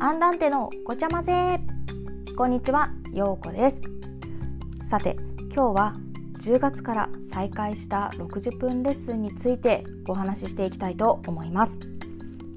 [0.00, 1.60] アンダンテのごちゃ混ぜ。
[2.36, 3.82] こんにちは、ようこです。
[4.88, 5.16] さて、
[5.52, 5.96] 今日は
[6.38, 11.80] 10月から再開した60分レッスンについてお話ししていきたいと思います。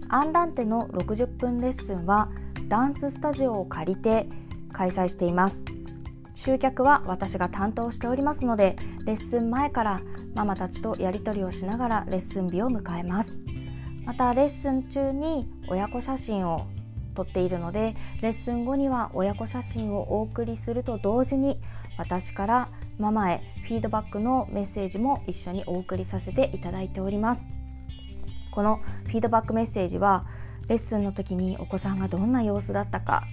[0.10, 2.30] アンダンテの60分レッスンは
[2.68, 4.28] ダンススタジオを借りて
[4.72, 5.66] 開催しています。
[6.36, 8.76] 集客は私が担当しておりますので
[9.08, 10.02] レッスン前から
[10.36, 13.40] ママたちとやり取りをしながらレッスン日を迎えます。
[14.06, 16.68] またレッスン中に親子写真を
[17.22, 21.60] 撮っているのでレッスン後には親子写真をお送りすると同時に
[21.98, 27.50] 私からママへフィードバックのメッセージも一緒にお送りさせていただいております。
[28.52, 30.26] このフィードバックメッセージは
[30.68, 33.24] レッスンの時にお子さんがどんな様子だったか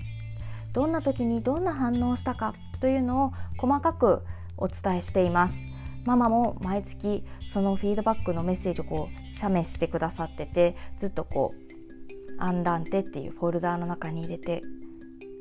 [0.73, 4.23] どんな時にどんな反応をしたかというのを細かく
[4.57, 5.61] お伝えしています。
[6.05, 11.68] ママも毎月そのフィードバックのメッセージをこう写メしてくださっててずっとこう
[12.39, 14.63] アンダンテっていうフォルダーの中に入れて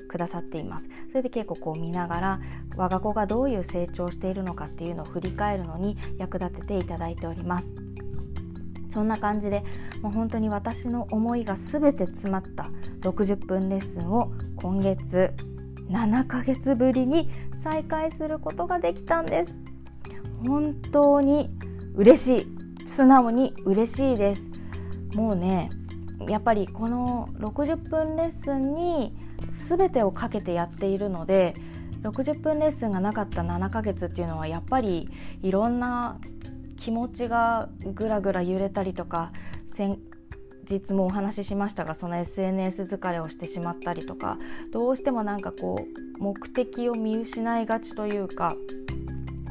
[0.08, 0.90] くださっています。
[1.10, 2.40] それで結構こう見ながら
[2.76, 7.76] 我が子がどういう成長しているのかっていうのを振り返るのに役立てていただいております。
[8.90, 9.64] そんな感じで
[10.02, 12.70] もう本当に私の思いが全て詰まった
[13.02, 15.34] 60分レッスンを今月
[15.90, 19.58] 7ヶ月ぶりに再開することができたんです。
[20.46, 21.50] 本当に
[21.96, 22.58] 嬉しい。
[22.86, 24.50] 素直に嬉しいです。
[25.14, 25.70] もうね
[26.28, 29.16] やっぱりこの60分レッスンに
[29.50, 31.54] 全てをかけてやっているので
[32.02, 35.10] 60分レッスンがなかった7ヶ月っていうのはやっぱり
[35.42, 36.20] いろんな
[36.78, 39.32] 気持ちがぐらぐら揺れたりとか
[39.68, 40.00] 先
[40.70, 44.38] 日もお話ししましたがその SNS 疲れをしてしまったりとか
[44.72, 45.78] どうしてもなんかこ
[46.20, 48.56] う目的を見失いがちというか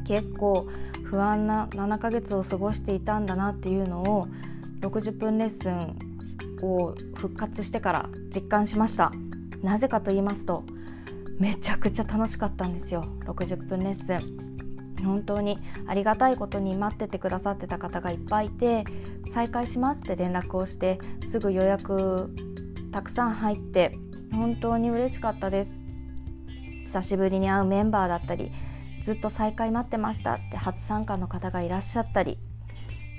[0.05, 0.67] 結構
[1.03, 4.27] 不安な7ヶ月を過ごしていたんだなっていうのを
[4.81, 5.97] 60分レッスン
[6.63, 9.11] を復活してから実感しました。
[9.61, 10.63] なぜかと言いますと
[11.39, 13.03] めちゃくちゃ楽しかったんですよ。
[13.25, 14.47] 60分レッスン。
[15.03, 18.83] 本当にありがたいことに待っててくださってた方がいっぱいいて
[19.31, 22.33] 再開しますって連絡をしてすぐ予約
[22.91, 23.95] たくさん入って
[24.31, 25.79] 本当に嬉しかったです。
[26.85, 28.51] 久しぶりに会うメンバーだったり
[29.03, 32.39] ずっと再開待ってましたって初参加の方がいらっしゃったり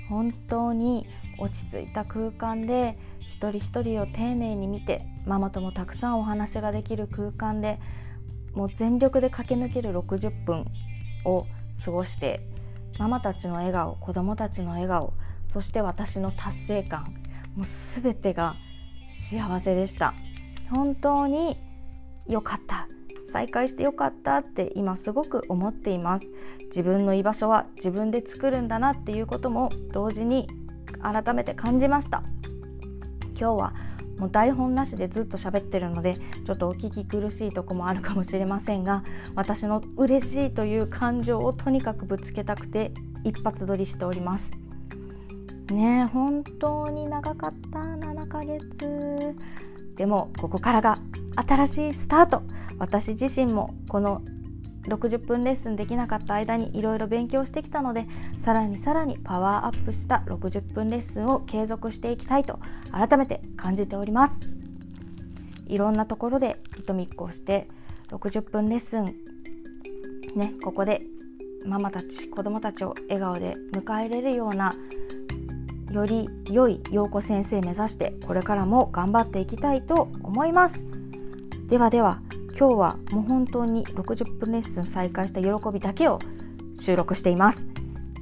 [0.09, 7.79] 本当に落ち着いた空間で一人一人を丁寧に見てママともたくさんお話ができる空間で
[8.53, 10.65] もう全力で駆け抜ける60分
[11.25, 11.45] を
[11.85, 12.41] 過ごして
[12.97, 15.13] ママたちの笑顔子供たちの笑顔
[15.47, 17.13] そして私の達成感
[17.55, 18.55] もう全てが
[19.09, 20.13] 幸せでした。
[20.69, 21.57] 本当に
[22.27, 22.87] 良かった。
[23.29, 26.29] 再会してよかったって今すごく思っています。
[26.65, 30.47] 自分の居場所は自分で作るんだなっていうことも同時に
[31.01, 32.23] 改めて感じました。
[33.39, 33.73] 今日は
[34.17, 39.03] もう台本なしでずっと喋ってるのでちょっとお聞き苦しいとこもあるかもしれませんが
[39.33, 42.91] 私の嬉しいという感情をとにかくぶつけたくて
[43.23, 44.51] 一発撮りしております。
[45.71, 49.35] ね本当に長かった7ヶ月。
[49.95, 50.97] でもここからが
[51.35, 52.43] 新しいスタート。
[52.77, 54.21] 私自身もこの
[54.83, 58.05] 60分レッスンできなかった間にいろいろ勉強してきたので
[58.37, 62.59] さらにさらにパワーアップした60分レッスンを継続していきたいと
[62.91, 64.39] 改めて感じております。
[65.67, 67.67] いろんなところで糸みっこをして
[68.07, 69.05] 60分レッスン
[70.35, 71.01] ねここで
[71.65, 74.73] ママたち子供たちを笑顔で迎えれるような
[75.91, 80.98] より良い陽子先生目指してこれからも頑張っていきたいと思います。
[81.69, 82.19] ではでは
[82.57, 86.19] 今日はもう本当に60分レッスン再開した喜びだけを
[86.79, 87.67] 収録しています。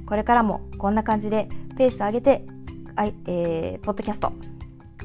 [0.06, 2.46] これからもこんな感じでペース上げて、
[2.94, 4.32] はい、えー、ポッドキャスト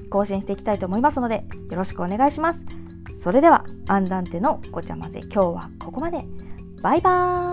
[0.10, 2.66] 更新していきたいと思いますのでよろしくお願いします。
[3.16, 6.26] それではアンダンテのごちゃ混ぜ今日はここまで。
[6.82, 7.53] バイバーイ。